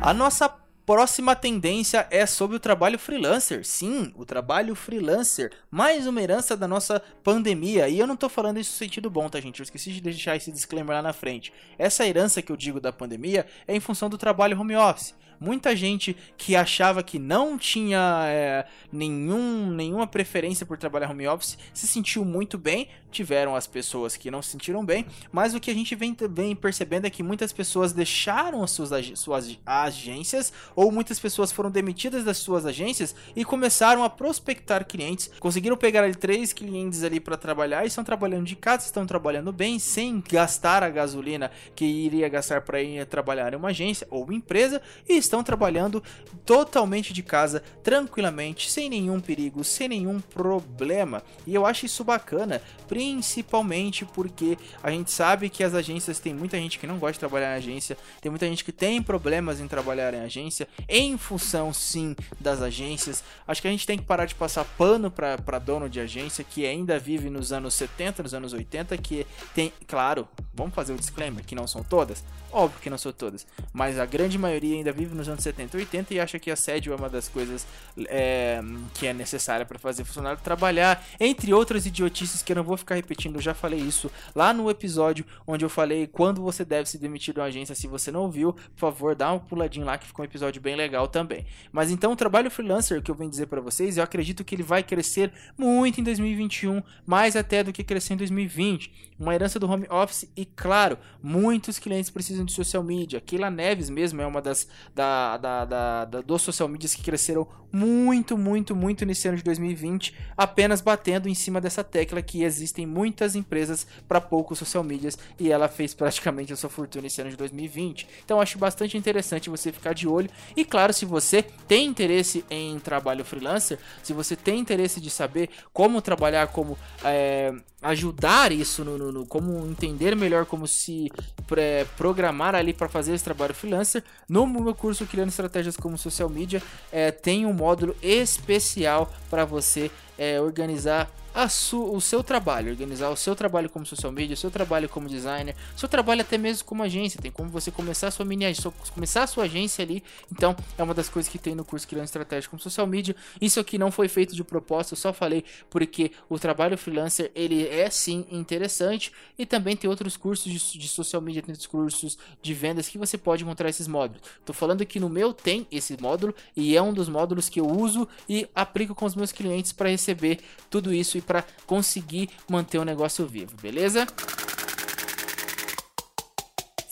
A 0.01 0.13
nossa 0.13 0.62
próxima 0.85 1.35
tendência 1.35 2.07
é 2.11 2.25
sobre 2.25 2.57
o 2.57 2.59
trabalho 2.59 2.99
freelancer. 2.99 3.65
Sim, 3.65 4.13
o 4.15 4.25
trabalho 4.25 4.75
freelancer. 4.75 5.51
Mais 5.71 6.05
uma 6.07 6.21
herança 6.21 6.57
da 6.57 6.67
nossa 6.67 7.01
pandemia. 7.23 7.87
E 7.87 7.99
eu 7.99 8.07
não 8.07 8.15
tô 8.15 8.27
falando 8.27 8.59
isso 8.59 8.71
no 8.71 8.77
sentido 8.77 9.09
bom, 9.09 9.29
tá, 9.29 9.39
gente? 9.39 9.59
Eu 9.59 9.63
esqueci 9.63 9.91
de 9.91 10.01
deixar 10.01 10.35
esse 10.35 10.51
disclaimer 10.51 10.95
lá 10.95 11.01
na 11.01 11.13
frente. 11.13 11.53
Essa 11.77 12.05
herança 12.05 12.41
que 12.41 12.51
eu 12.51 12.57
digo 12.57 12.79
da 12.79 12.91
pandemia 12.91 13.45
é 13.67 13.75
em 13.75 13.79
função 13.79 14.09
do 14.09 14.17
trabalho 14.17 14.59
home 14.59 14.75
office. 14.75 15.15
Muita 15.39 15.75
gente 15.75 16.15
que 16.37 16.55
achava 16.55 17.03
que 17.03 17.19
não 17.19 17.57
tinha 17.57 18.25
é, 18.27 18.65
nenhum, 18.91 19.71
nenhuma 19.71 20.07
preferência 20.07 20.65
por 20.65 20.77
trabalhar 20.77 21.11
home 21.11 21.27
office 21.27 21.57
se 21.73 21.87
sentiu 21.87 22.23
muito 22.23 22.57
bem. 22.57 22.87
Tiveram 23.11 23.55
as 23.55 23.67
pessoas 23.67 24.17
que 24.17 24.31
não 24.31 24.41
se 24.41 24.49
sentiram 24.49 24.83
bem, 24.83 25.05
mas 25.31 25.53
o 25.53 25.59
que 25.59 25.69
a 25.69 25.73
gente 25.73 25.93
vem, 25.93 26.17
vem 26.31 26.55
percebendo 26.55 27.05
é 27.05 27.11
que 27.11 27.21
muitas 27.21 27.53
pessoas 27.53 27.93
deixaram 27.93 28.63
as 28.63 28.71
suas, 28.71 29.19
suas 29.19 29.59
agências 29.63 30.51
ou 30.75 30.91
muitas 30.91 31.19
pessoas 31.19 31.51
foram 31.51 31.69
demitidas 31.69 32.23
das 32.23 32.37
suas 32.37 32.65
agências 32.65 33.15
e 33.35 33.45
começaram 33.45 34.03
a 34.03 34.09
prospectar 34.09 34.85
clientes, 34.85 35.29
conseguiram 35.39 35.77
pegar 35.77 36.03
ali 36.03 36.15
três 36.15 36.51
clientes 36.53 37.03
ali 37.03 37.19
para 37.19 37.37
trabalhar 37.37 37.83
e 37.83 37.87
estão 37.87 38.03
trabalhando 38.03 38.45
de 38.45 38.55
casa, 38.55 38.85
estão 38.85 39.05
trabalhando 39.05 39.51
bem, 39.51 39.77
sem 39.77 40.23
gastar 40.27 40.83
a 40.83 40.89
gasolina 40.89 41.51
que 41.75 41.85
iria 41.85 42.27
gastar 42.29 42.61
para 42.61 42.81
ir 42.81 43.05
trabalhar 43.05 43.53
em 43.53 43.57
uma 43.57 43.69
agência 43.69 44.07
ou 44.09 44.31
empresa 44.31 44.81
e 45.07 45.13
estão 45.23 45.43
trabalhando 45.43 46.03
totalmente 46.45 47.13
de 47.13 47.23
casa, 47.23 47.63
tranquilamente, 47.83 48.69
sem 48.69 48.89
nenhum 48.89 49.19
perigo, 49.19 49.63
sem 49.63 49.87
nenhum 49.87 50.19
problema. 50.19 51.23
E 51.47 51.55
eu 51.55 51.65
acho 51.65 51.85
isso 51.85 52.03
bacana, 52.03 52.61
principalmente 52.87 54.05
porque 54.05 54.57
a 54.81 54.91
gente 54.91 55.11
sabe 55.11 55.49
que 55.49 55.63
as 55.63 55.73
agências 55.73 56.19
tem 56.19 56.33
muita 56.33 56.57
gente 56.57 56.77
que 56.77 56.87
não 56.87 56.97
gosta 56.97 57.13
de 57.13 57.19
trabalhar 57.19 57.53
em 57.53 57.57
agência, 57.57 57.97
tem 58.21 58.29
muita 58.29 58.47
gente 58.47 58.63
que 58.63 58.71
tem 58.71 59.01
problemas 59.01 59.59
em 59.59 59.67
trabalhar 59.67 60.13
em 60.13 60.21
agência, 60.21 60.67
em 60.87 61.17
função 61.17 61.73
sim 61.73 62.15
das 62.39 62.61
agências. 62.61 63.23
Acho 63.47 63.61
que 63.61 63.67
a 63.67 63.71
gente 63.71 63.87
tem 63.87 63.97
que 63.97 64.05
parar 64.05 64.25
de 64.25 64.35
passar 64.35 64.65
pano 64.77 65.09
para 65.09 65.59
dono 65.59 65.89
de 65.89 65.99
agência 65.99 66.43
que 66.43 66.65
ainda 66.65 66.99
vive 66.99 67.29
nos 67.29 67.53
anos 67.53 67.73
70, 67.73 68.23
nos 68.23 68.33
anos 68.33 68.53
80, 68.53 68.97
que 68.97 69.25
tem, 69.53 69.71
claro, 69.87 70.27
vamos 70.53 70.73
fazer 70.73 70.91
o 70.91 70.95
um 70.95 70.97
disclaimer 70.97 71.43
que 71.45 71.55
não 71.55 71.67
são 71.67 71.83
todas, 71.83 72.23
óbvio 72.51 72.79
que 72.81 72.89
não 72.89 72.97
são 72.97 73.11
todas, 73.11 73.45
mas 73.71 73.99
a 73.99 74.05
grande 74.05 74.37
maioria 74.37 74.75
ainda 74.75 74.91
vive 74.91 75.12
nos 75.13 75.27
anos 75.27 75.43
70 75.43 75.77
e 75.77 75.79
80 75.81 76.13
e 76.13 76.19
acha 76.19 76.39
que 76.39 76.51
assédio 76.51 76.93
é 76.93 76.95
uma 76.95 77.09
das 77.09 77.27
coisas 77.27 77.65
é, 78.07 78.61
que 78.93 79.07
é 79.07 79.13
necessária 79.13 79.65
para 79.65 79.79
fazer 79.79 80.03
funcionário 80.03 80.39
trabalhar, 80.41 81.03
entre 81.19 81.53
outras 81.53 81.85
idiotices 81.85 82.41
que 82.41 82.51
eu 82.51 82.55
não 82.55 82.63
vou 82.63 82.77
ficar 82.77 82.95
repetindo, 82.95 83.35
eu 83.35 83.41
já 83.41 83.53
falei 83.53 83.79
isso 83.79 84.11
lá 84.35 84.53
no 84.53 84.69
episódio 84.69 85.25
onde 85.45 85.63
eu 85.63 85.69
falei 85.69 86.07
quando 86.07 86.41
você 86.41 86.63
deve 86.65 86.89
se 86.89 86.97
demitir 86.97 87.33
de 87.33 87.39
uma 87.39 87.47
agência. 87.47 87.75
Se 87.75 87.87
você 87.87 88.11
não 88.11 88.29
viu, 88.29 88.53
por 88.53 88.77
favor, 88.77 89.15
dá 89.15 89.31
uma 89.31 89.39
puladinha 89.39 89.85
lá 89.85 89.97
que 89.97 90.05
ficou 90.05 90.23
um 90.23 90.27
episódio 90.27 90.61
bem 90.61 90.75
legal 90.75 91.07
também. 91.07 91.45
Mas 91.71 91.91
então 91.91 92.11
o 92.11 92.15
trabalho 92.15 92.49
freelancer 92.49 93.01
que 93.01 93.11
eu 93.11 93.15
venho 93.15 93.29
dizer 93.29 93.47
para 93.47 93.61
vocês, 93.61 93.97
eu 93.97 94.03
acredito 94.03 94.43
que 94.43 94.55
ele 94.55 94.63
vai 94.63 94.83
crescer 94.83 95.31
muito 95.57 95.99
em 95.99 96.03
2021, 96.03 96.81
mais 97.05 97.35
até 97.35 97.63
do 97.63 97.73
que 97.73 97.83
crescer 97.83 98.13
em 98.13 98.17
2020. 98.17 99.13
Uma 99.19 99.33
herança 99.33 99.59
do 99.59 99.69
home 99.69 99.87
office 99.89 100.29
e 100.35 100.45
claro, 100.45 100.97
muitos 101.21 101.79
clientes 101.79 102.09
precisam 102.09 102.45
de 102.45 102.51
social 102.51 102.83
media. 102.83 103.21
Keila 103.21 103.49
Neves 103.49 103.89
mesmo 103.89 104.21
é 104.21 104.25
uma 104.25 104.41
das 104.41 104.67
da, 105.03 105.37
da, 105.37 105.65
da, 105.65 106.05
da 106.05 106.21
dos 106.21 106.41
social 106.41 106.69
medias 106.69 106.95
que 106.95 107.03
cresceram 107.03 107.45
muito, 107.71 108.37
muito, 108.37 108.75
muito 108.75 109.05
nesse 109.05 109.27
ano 109.27 109.37
de 109.37 109.43
2020, 109.43 110.15
apenas 110.37 110.79
batendo 110.79 111.27
em 111.27 111.33
cima 111.33 111.59
dessa 111.59 111.83
tecla 111.83 112.21
que 112.21 112.43
existem 112.43 112.85
muitas 112.85 113.35
empresas 113.35 113.85
para 114.07 114.21
poucos 114.21 114.59
social 114.59 114.83
medias 114.83 115.17
e 115.39 115.51
ela 115.51 115.67
fez 115.67 115.93
praticamente 115.93 116.53
a 116.53 116.55
sua 116.55 116.69
fortuna 116.69 117.07
esse 117.07 117.19
ano 117.19 117.31
de 117.31 117.35
2020. 117.35 118.07
Então 118.23 118.39
acho 118.39 118.57
bastante 118.57 118.97
interessante 118.97 119.49
você 119.49 119.71
ficar 119.71 119.93
de 119.93 120.07
olho. 120.07 120.29
E 120.55 120.63
claro, 120.63 120.93
se 120.93 121.03
você 121.05 121.41
tem 121.41 121.87
interesse 121.87 122.45
em 122.49 122.79
trabalho 122.79 123.25
freelancer, 123.25 123.79
se 124.03 124.13
você 124.13 124.35
tem 124.35 124.59
interesse 124.59 125.01
de 125.01 125.09
saber 125.09 125.49
como 125.73 126.01
trabalhar, 126.01 126.47
como 126.47 126.77
é, 127.03 127.53
ajudar 127.83 128.51
isso, 128.51 128.83
no, 128.83 128.97
no, 128.97 129.11
no, 129.11 129.25
como 129.25 129.65
entender 129.67 130.15
melhor 130.15 130.45
como 130.45 130.67
se 130.67 131.11
é, 131.57 131.85
programar 131.97 132.55
ali 132.55 132.73
para 132.73 132.87
fazer 132.87 133.13
esse 133.13 133.23
trabalho 133.23 133.53
freelancer, 133.53 134.03
no 134.27 134.47
meu 134.47 134.73
curso 134.73 135.05
Criando 135.05 135.29
Estratégias 135.29 135.75
como 135.75 135.97
Social 135.97 136.29
Media, 136.29 136.63
é, 136.91 137.11
tem 137.11 137.45
um 137.45 137.53
módulo 137.53 137.95
especial 138.01 139.11
para 139.29 139.43
você 139.43 139.91
é, 140.17 140.39
organizar 140.39 141.11
o 141.35 141.99
seu 141.99 142.23
trabalho, 142.23 142.71
organizar 142.71 143.09
o 143.09 143.15
seu 143.15 143.35
trabalho 143.35 143.69
como 143.69 143.85
social 143.85 144.11
media, 144.11 144.35
o 144.35 144.37
seu 144.37 144.51
trabalho 144.51 144.87
como 144.87 145.09
designer, 145.09 145.55
o 145.75 145.79
seu 145.79 145.89
trabalho 145.89 146.21
até 146.21 146.37
mesmo 146.37 146.63
como 146.65 146.83
agência. 146.83 147.19
Tem 147.19 147.31
como 147.31 147.49
você 147.49 147.71
começar 147.71 148.07
a 148.07 148.11
sua 148.11 148.25
mini 148.25 148.45
agência, 148.45 148.71
começar 148.93 149.23
a 149.23 149.27
sua 149.27 149.45
agência 149.45 149.83
ali. 149.83 150.03
Então, 150.31 150.55
é 150.77 150.83
uma 150.83 150.93
das 150.93 151.09
coisas 151.09 151.31
que 151.31 151.39
tem 151.39 151.55
no 151.55 151.65
curso 151.65 151.87
Criando 151.87 152.05
Estratégia 152.05 152.49
como 152.49 152.61
Social 152.61 152.85
Media. 152.85 153.15
Isso 153.41 153.59
aqui 153.59 153.77
não 153.77 153.91
foi 153.91 154.07
feito 154.07 154.35
de 154.35 154.43
propósito, 154.43 154.93
eu 154.93 154.97
só 154.97 155.11
falei 155.11 155.43
porque 155.69 156.11
o 156.29 156.37
trabalho 156.37 156.77
freelancer 156.77 157.31
ele 157.33 157.67
é 157.67 157.89
sim 157.89 158.25
interessante 158.31 159.11
e 159.37 159.45
também 159.45 159.75
tem 159.75 159.89
outros 159.89 160.15
cursos 160.15 160.51
de, 160.51 160.79
de 160.79 160.87
social 160.87 161.21
media, 161.21 161.41
tem 161.41 161.53
outros 161.53 161.67
cursos 161.67 162.17
de 162.41 162.53
vendas 162.53 162.87
que 162.87 162.97
você 162.97 163.17
pode 163.17 163.43
encontrar 163.43 163.69
esses 163.69 163.87
módulos. 163.87 164.21
Tô 164.45 164.53
falando 164.53 164.85
que 164.85 164.99
no 164.99 165.09
meu 165.09 165.33
tem 165.33 165.65
esse 165.71 165.99
módulo 165.99 166.35
e 166.55 166.77
é 166.77 166.81
um 166.81 166.93
dos 166.93 167.09
módulos 167.09 167.49
que 167.49 167.59
eu 167.59 167.67
uso 167.67 168.07
e 168.29 168.47
aplico 168.53 168.93
com 168.93 169.05
os 169.05 169.15
meus 169.15 169.31
clientes 169.31 169.71
para 169.71 169.89
receber 169.89 170.39
tudo 170.69 170.93
isso 170.93 171.22
para 171.23 171.43
conseguir 171.65 172.29
manter 172.49 172.77
o 172.77 172.85
negócio 172.85 173.25
vivo, 173.25 173.55
beleza? 173.61 174.07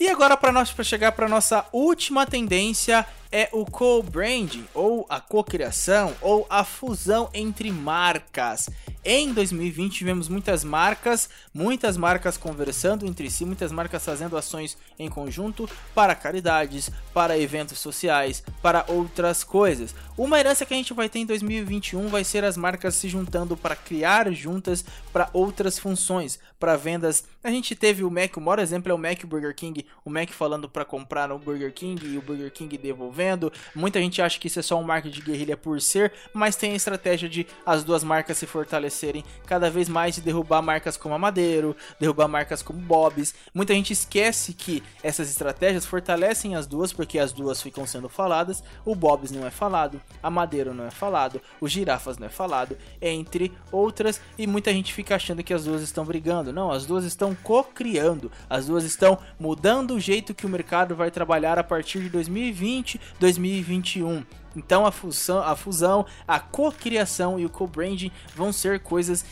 E 0.02 0.08
agora 0.08 0.36
para 0.36 0.50
nós 0.50 0.72
para 0.72 0.82
chegar 0.82 1.12
para 1.12 1.28
nossa 1.28 1.64
última 1.72 2.26
tendência 2.26 3.06
é 3.30 3.48
o 3.52 3.64
co-branding 3.64 4.66
ou 4.74 5.06
a 5.08 5.20
co-criação 5.20 6.12
ou 6.20 6.44
a 6.50 6.64
fusão 6.64 7.30
entre 7.32 7.70
marcas. 7.70 8.68
Em 9.04 9.32
2020 9.32 9.94
tivemos 9.94 10.28
muitas 10.28 10.64
marcas, 10.64 11.30
muitas 11.54 11.96
marcas 11.96 12.36
conversando 12.36 13.06
entre 13.06 13.30
si, 13.30 13.44
muitas 13.44 13.72
marcas 13.72 14.04
fazendo 14.04 14.36
ações 14.36 14.76
em 14.98 15.08
conjunto 15.08 15.70
para 15.94 16.14
caridades, 16.14 16.90
para 17.12 17.38
eventos 17.38 17.78
sociais, 17.78 18.42
para 18.60 18.84
outras 18.88 19.44
coisas. 19.44 19.94
Uma 20.16 20.38
herança 20.38 20.66
que 20.66 20.74
a 20.74 20.76
gente 20.76 20.92
vai 20.92 21.08
ter 21.08 21.20
em 21.20 21.26
2021 21.26 22.08
vai 22.08 22.22
ser 22.22 22.44
as 22.44 22.56
marcas 22.56 22.94
se 22.94 23.08
juntando 23.08 23.56
para 23.56 23.74
criar 23.74 24.30
juntas 24.30 24.84
para 25.10 25.30
outras 25.32 25.78
funções, 25.78 26.38
para 26.60 26.76
vendas. 26.76 27.24
A 27.42 27.50
gente 27.50 27.74
teve 27.74 28.04
o 28.04 28.10
Mac, 28.10 28.36
o 28.36 28.40
maior 28.40 28.58
exemplo 28.58 28.92
é 28.92 28.94
o 28.94 28.98
Mac 28.98 29.24
Burger 29.24 29.54
King, 29.54 29.86
o 30.04 30.10
Mac 30.10 30.30
falando 30.30 30.68
para 30.68 30.84
comprar 30.84 31.28
no 31.28 31.38
Burger 31.38 31.72
King 31.72 32.06
e 32.06 32.18
o 32.18 32.22
Burger 32.22 32.52
King 32.52 32.76
devolvendo. 32.76 33.52
Muita 33.74 33.98
gente 34.00 34.20
acha 34.20 34.38
que 34.38 34.48
isso 34.48 34.60
é 34.60 34.62
só 34.62 34.78
um 34.78 34.82
marketing 34.82 35.14
de 35.14 35.22
guerrilha 35.22 35.56
por 35.56 35.80
ser, 35.80 36.12
mas 36.32 36.56
tem 36.56 36.72
a 36.72 36.76
estratégia 36.76 37.28
de 37.28 37.46
as 37.64 37.82
duas 37.82 38.04
marcas 38.04 38.36
se 38.38 38.46
fortalecerem 38.46 39.24
cada 39.46 39.70
vez 39.70 39.88
mais 39.88 40.14
de 40.14 40.20
derrubar 40.20 40.62
marcas 40.62 40.96
como 40.96 41.14
a 41.14 41.18
Madeiro, 41.18 41.74
derrubar 41.98 42.28
marcas 42.28 42.62
como 42.62 42.78
Bob's. 42.78 43.34
Muita 43.54 43.74
gente 43.74 43.92
esquece 43.92 44.52
que 44.52 44.82
essas 45.02 45.30
estratégias 45.30 45.86
fortalecem 45.86 46.54
as 46.54 46.66
duas 46.66 46.92
porque 47.02 47.18
as 47.18 47.32
duas 47.32 47.60
ficam 47.60 47.84
sendo 47.84 48.08
faladas. 48.08 48.62
O 48.84 48.94
Bob's 48.94 49.32
não 49.32 49.44
é 49.44 49.50
falado, 49.50 50.00
a 50.22 50.30
Madeiro 50.30 50.72
não 50.72 50.86
é 50.86 50.90
falado, 50.92 51.42
o 51.60 51.66
Girafas 51.66 52.16
não 52.16 52.28
é 52.28 52.30
falado, 52.30 52.78
entre 53.00 53.50
outras, 53.72 54.20
e 54.38 54.46
muita 54.46 54.72
gente 54.72 54.94
fica 54.94 55.16
achando 55.16 55.42
que 55.42 55.52
as 55.52 55.64
duas 55.64 55.82
estão 55.82 56.04
brigando. 56.04 56.52
Não, 56.52 56.70
as 56.70 56.86
duas 56.86 57.04
estão 57.04 57.34
co-criando, 57.34 58.30
as 58.48 58.66
duas 58.66 58.84
estão 58.84 59.18
mudando 59.36 59.94
o 59.94 60.00
jeito 60.00 60.32
que 60.32 60.46
o 60.46 60.48
mercado 60.48 60.94
vai 60.94 61.10
trabalhar 61.10 61.58
a 61.58 61.64
partir 61.64 61.98
de 62.02 62.08
2020, 62.08 63.00
2021. 63.18 64.24
Então 64.54 64.86
a 64.86 64.92
fusão, 64.92 65.42
a 65.42 65.56
fusão, 65.56 66.06
a 66.28 66.38
co-criação 66.38 67.36
e 67.36 67.44
o 67.44 67.50
co-branding 67.50 68.12
vão 68.36 68.52
ser 68.52 68.78
coisas 68.78 69.24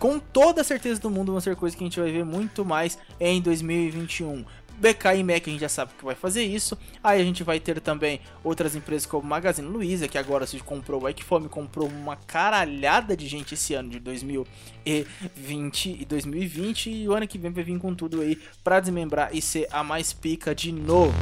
com 0.00 0.18
toda 0.18 0.62
a 0.62 0.64
certeza 0.64 1.00
do 1.00 1.08
mundo 1.08 1.30
vão 1.30 1.40
ser 1.40 1.54
coisas 1.54 1.76
que 1.76 1.84
a 1.84 1.86
gente 1.86 2.00
vai 2.00 2.10
ver 2.10 2.24
muito 2.24 2.64
mais 2.64 2.98
em 3.20 3.40
2021. 3.40 4.44
BK 4.78 5.16
e 5.16 5.22
Mac 5.22 5.42
a 5.46 5.50
gente 5.50 5.60
já 5.60 5.68
sabe 5.68 5.92
que 5.98 6.04
vai 6.04 6.14
fazer 6.14 6.42
isso. 6.42 6.76
Aí 7.02 7.20
a 7.20 7.24
gente 7.24 7.42
vai 7.42 7.58
ter 7.60 7.80
também 7.80 8.20
outras 8.42 8.74
empresas 8.74 9.06
como 9.06 9.26
Magazine 9.26 9.66
Luiza, 9.66 10.08
que 10.08 10.18
agora 10.18 10.46
se 10.46 10.58
comprou 10.58 11.02
o 11.02 11.08
Ikephone, 11.08 11.48
comprou 11.48 11.88
uma 11.88 12.16
caralhada 12.16 13.16
de 13.16 13.26
gente 13.26 13.54
esse 13.54 13.74
ano 13.74 13.90
de 13.90 13.98
2020 14.00 15.96
e 16.00 16.04
2020 16.04 16.90
e 16.90 17.08
o 17.08 17.14
ano 17.14 17.26
que 17.26 17.38
vem 17.38 17.50
vai 17.50 17.64
vir 17.64 17.78
com 17.78 17.94
tudo 17.94 18.20
aí 18.20 18.38
para 18.62 18.80
desmembrar 18.80 19.30
e 19.32 19.40
ser 19.40 19.68
a 19.70 19.82
mais 19.82 20.12
pica 20.12 20.54
de 20.54 20.72
novo. 20.72 21.14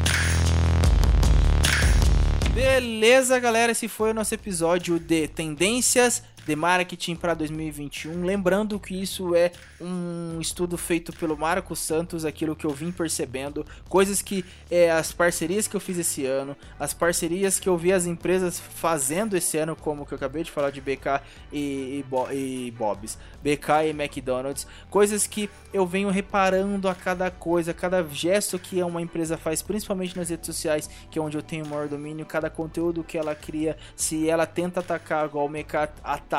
Beleza, 2.54 3.38
galera, 3.38 3.72
esse 3.72 3.88
foi 3.88 4.10
o 4.10 4.14
nosso 4.14 4.34
episódio 4.34 5.00
de 5.00 5.26
tendências 5.26 6.22
de 6.46 6.56
marketing 6.56 7.16
para 7.16 7.34
2021. 7.34 8.24
Lembrando 8.24 8.78
que 8.78 9.00
isso 9.00 9.34
é 9.34 9.52
um 9.80 10.40
estudo 10.40 10.76
feito 10.76 11.12
pelo 11.12 11.36
Marco 11.36 11.74
Santos, 11.74 12.24
aquilo 12.24 12.56
que 12.56 12.64
eu 12.64 12.70
vim 12.70 12.90
percebendo, 12.90 13.64
coisas 13.88 14.22
que 14.22 14.44
é, 14.70 14.90
as 14.90 15.12
parcerias 15.12 15.66
que 15.66 15.74
eu 15.74 15.80
fiz 15.80 15.98
esse 15.98 16.24
ano, 16.26 16.56
as 16.78 16.92
parcerias 16.92 17.58
que 17.58 17.68
eu 17.68 17.76
vi 17.76 17.92
as 17.92 18.06
empresas 18.06 18.58
fazendo 18.58 19.36
esse 19.36 19.56
ano, 19.58 19.76
como 19.76 20.06
que 20.06 20.12
eu 20.12 20.16
acabei 20.16 20.42
de 20.42 20.50
falar 20.50 20.70
de 20.70 20.80
BK 20.80 21.20
e, 21.52 22.04
e, 22.32 22.34
e 22.34 22.70
Bob's, 22.72 23.18
BK 23.42 23.86
e 23.86 23.90
McDonald's, 23.90 24.66
coisas 24.90 25.26
que 25.26 25.48
eu 25.72 25.86
venho 25.86 26.10
reparando 26.10 26.88
a 26.88 26.94
cada 26.94 27.30
coisa, 27.30 27.72
cada 27.72 28.02
gesto 28.04 28.58
que 28.58 28.82
uma 28.82 29.00
empresa 29.00 29.36
faz, 29.36 29.62
principalmente 29.62 30.16
nas 30.16 30.28
redes 30.28 30.46
sociais, 30.46 30.88
que 31.10 31.18
é 31.18 31.22
onde 31.22 31.36
eu 31.36 31.42
tenho 31.42 31.66
maior 31.66 31.88
domínio, 31.88 32.26
cada 32.26 32.50
conteúdo 32.50 33.04
que 33.04 33.16
ela 33.16 33.34
cria, 33.34 33.76
se 33.96 34.28
ela 34.28 34.46
tenta 34.46 34.80
atacar 34.80 35.26
igual 35.26 35.46
o 35.46 35.48
MK 35.48 35.88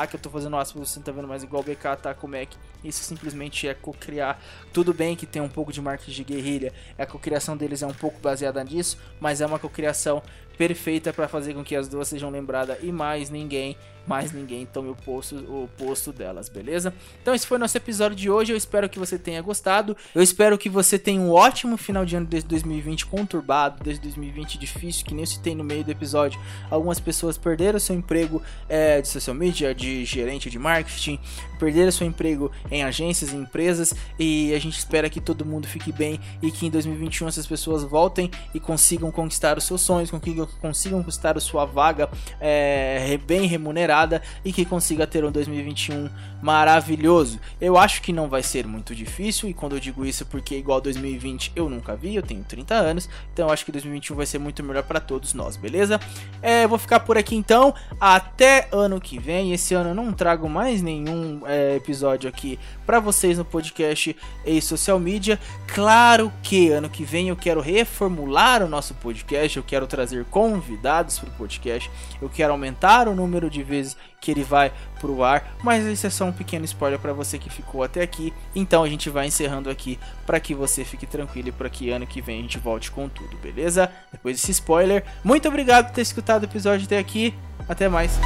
Que 0.08 0.16
eu 0.16 0.20
tô 0.20 0.28
fazendo 0.28 0.56
aspas, 0.56 0.88
você 0.88 0.98
não 0.98 1.04
tá 1.04 1.12
vendo 1.12 1.28
mais 1.28 1.42
igual 1.42 1.62
o 1.62 1.64
BK 1.64 2.14
com 2.18 2.26
o 2.26 2.30
Mac. 2.30 2.50
Isso 2.84 3.02
simplesmente 3.02 3.66
é 3.66 3.74
co-criar. 3.74 4.40
Tudo 4.72 4.92
bem 4.92 5.16
que 5.16 5.26
tem 5.26 5.40
um 5.40 5.48
pouco 5.48 5.72
de 5.72 5.80
marketing 5.80 6.12
de 6.12 6.24
guerrilha, 6.24 6.72
a 6.98 7.06
cocriação 7.06 7.56
deles 7.56 7.82
é 7.82 7.86
um 7.86 7.94
pouco 7.94 8.20
baseada 8.20 8.62
nisso, 8.62 8.98
mas 9.20 9.40
é 9.40 9.46
uma 9.46 9.58
cocriação 9.58 10.22
perfeita 10.56 11.12
para 11.12 11.26
fazer 11.26 11.54
com 11.54 11.64
que 11.64 11.74
as 11.74 11.88
duas 11.88 12.08
sejam 12.08 12.30
lembradas 12.30 12.78
e 12.82 12.92
mais 12.92 13.30
ninguém 13.30 13.76
mais 14.06 14.32
ninguém 14.32 14.66
tome 14.66 14.90
o 14.90 14.94
posto, 14.94 15.36
o 15.36 15.68
posto 15.78 16.12
delas, 16.12 16.48
beleza? 16.48 16.92
Então 17.22 17.34
esse 17.34 17.46
foi 17.46 17.56
o 17.56 17.60
nosso 17.60 17.76
episódio 17.76 18.16
de 18.16 18.30
hoje, 18.30 18.52
eu 18.52 18.56
espero 18.56 18.88
que 18.88 18.98
você 18.98 19.18
tenha 19.18 19.40
gostado, 19.40 19.96
eu 20.14 20.22
espero 20.22 20.58
que 20.58 20.68
você 20.68 20.98
tenha 20.98 21.20
um 21.20 21.30
ótimo 21.30 21.76
final 21.76 22.04
de 22.04 22.16
ano 22.16 22.26
desde 22.26 22.48
2020 22.48 23.06
conturbado, 23.06 23.82
desde 23.82 24.02
2020 24.02 24.58
difícil, 24.58 25.04
que 25.04 25.14
nem 25.14 25.22
eu 25.22 25.26
citei 25.26 25.54
no 25.54 25.64
meio 25.64 25.84
do 25.84 25.90
episódio, 25.90 26.38
algumas 26.70 27.00
pessoas 27.00 27.38
perderam 27.38 27.78
seu 27.78 27.96
emprego 27.96 28.42
é, 28.68 29.00
de 29.00 29.08
social 29.08 29.34
media, 29.34 29.74
de 29.74 30.04
gerente 30.04 30.50
de 30.50 30.58
marketing, 30.58 31.18
perderam 31.58 31.90
seu 31.90 32.06
emprego 32.06 32.52
em 32.74 32.82
agências 32.82 33.32
e 33.32 33.36
empresas, 33.36 33.94
e 34.18 34.52
a 34.52 34.58
gente 34.58 34.76
espera 34.76 35.08
que 35.08 35.20
todo 35.20 35.44
mundo 35.44 35.66
fique 35.68 35.92
bem 35.92 36.18
e 36.42 36.50
que 36.50 36.66
em 36.66 36.70
2021 36.70 37.28
essas 37.28 37.46
pessoas 37.46 37.84
voltem 37.84 38.30
e 38.52 38.58
consigam 38.58 39.10
conquistar 39.10 39.56
os 39.56 39.64
seus 39.64 39.80
sonhos, 39.80 40.10
consigam, 40.10 40.48
consigam 40.60 40.98
conquistar 40.98 41.36
a 41.36 41.40
sua 41.40 41.64
vaga 41.64 42.08
é, 42.40 43.18
bem 43.26 43.46
remunerada 43.46 44.20
e 44.44 44.52
que 44.52 44.64
consiga 44.64 45.06
ter 45.06 45.24
um 45.24 45.30
2021 45.30 46.10
maravilhoso. 46.42 47.38
Eu 47.60 47.78
acho 47.78 48.02
que 48.02 48.12
não 48.12 48.28
vai 48.28 48.42
ser 48.42 48.66
muito 48.66 48.94
difícil, 48.94 49.48
e 49.48 49.54
quando 49.54 49.76
eu 49.76 49.80
digo 49.80 50.04
isso 50.04 50.26
porque 50.26 50.56
igual 50.56 50.80
2020 50.80 51.52
eu 51.54 51.70
nunca 51.70 51.94
vi, 51.94 52.16
eu 52.16 52.22
tenho 52.22 52.42
30 52.42 52.74
anos, 52.74 53.08
então 53.32 53.46
eu 53.46 53.52
acho 53.52 53.64
que 53.64 53.72
2021 53.72 54.16
vai 54.16 54.26
ser 54.26 54.38
muito 54.38 54.62
melhor 54.62 54.82
para 54.82 55.00
todos 55.00 55.32
nós, 55.32 55.56
beleza? 55.56 56.00
É, 56.42 56.66
vou 56.66 56.78
ficar 56.78 57.00
por 57.00 57.16
aqui 57.16 57.36
então, 57.36 57.72
até 58.00 58.68
ano 58.72 59.00
que 59.00 59.18
vem. 59.18 59.52
Esse 59.52 59.74
ano 59.74 59.90
eu 59.90 59.94
não 59.94 60.12
trago 60.12 60.48
mais 60.48 60.82
nenhum 60.82 61.42
é, 61.46 61.76
episódio 61.76 62.28
aqui 62.28 62.58
para 62.86 63.00
vocês 63.00 63.38
no 63.38 63.44
podcast 63.44 64.16
e 64.44 64.60
social 64.60 64.98
media. 64.98 65.38
Claro 65.66 66.32
que 66.42 66.70
ano 66.70 66.88
que 66.88 67.04
vem 67.04 67.28
eu 67.28 67.36
quero 67.36 67.60
reformular 67.60 68.62
o 68.62 68.68
nosso 68.68 68.94
podcast, 68.94 69.56
eu 69.56 69.62
quero 69.62 69.86
trazer 69.86 70.24
convidados 70.26 71.18
para 71.18 71.28
o 71.28 71.32
podcast, 71.32 71.90
eu 72.20 72.28
quero 72.28 72.52
aumentar 72.52 73.08
o 73.08 73.14
número 73.14 73.48
de 73.48 73.62
vezes 73.62 73.96
que 74.20 74.30
ele 74.30 74.42
vai 74.42 74.72
pro 75.00 75.22
ar, 75.22 75.54
mas 75.62 75.84
isso 75.84 76.06
é 76.06 76.10
só 76.10 76.24
um 76.24 76.32
pequeno 76.32 76.64
spoiler 76.64 76.98
para 76.98 77.12
você 77.12 77.38
que 77.38 77.50
ficou 77.50 77.82
até 77.82 78.02
aqui. 78.02 78.32
Então 78.54 78.82
a 78.82 78.88
gente 78.88 79.10
vai 79.10 79.26
encerrando 79.26 79.68
aqui 79.68 79.98
para 80.24 80.40
que 80.40 80.54
você 80.54 80.84
fique 80.84 81.06
tranquilo 81.06 81.48
e 81.48 81.52
para 81.52 81.68
que 81.68 81.90
ano 81.90 82.06
que 82.06 82.22
vem 82.22 82.38
a 82.38 82.42
gente 82.42 82.58
volte 82.58 82.90
com 82.90 83.08
tudo, 83.08 83.36
beleza? 83.36 83.90
Depois 84.10 84.36
desse 84.36 84.52
spoiler, 84.52 85.04
muito 85.22 85.46
obrigado 85.46 85.86
por 85.86 85.94
ter 85.94 86.02
escutado 86.02 86.42
o 86.42 86.46
episódio 86.46 86.86
até 86.86 86.98
aqui. 86.98 87.34
Até 87.68 87.88
mais. 87.88 88.18